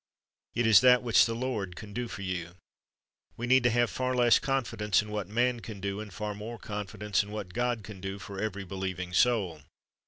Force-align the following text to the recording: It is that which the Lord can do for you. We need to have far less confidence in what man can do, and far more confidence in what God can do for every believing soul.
It 0.55 0.65
is 0.65 0.81
that 0.81 1.03
which 1.03 1.27
the 1.27 1.35
Lord 1.35 1.75
can 1.75 1.93
do 1.93 2.07
for 2.07 2.23
you. 2.23 2.55
We 3.37 3.45
need 3.45 3.61
to 3.65 3.69
have 3.69 3.91
far 3.91 4.15
less 4.15 4.39
confidence 4.39 5.03
in 5.03 5.11
what 5.11 5.27
man 5.29 5.59
can 5.59 5.79
do, 5.79 5.99
and 5.99 6.11
far 6.11 6.33
more 6.33 6.57
confidence 6.57 7.21
in 7.21 7.29
what 7.29 7.53
God 7.53 7.83
can 7.83 8.01
do 8.01 8.17
for 8.17 8.39
every 8.39 8.63
believing 8.63 9.13
soul. 9.13 9.61